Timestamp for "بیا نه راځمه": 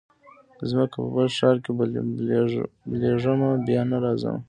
3.67-4.39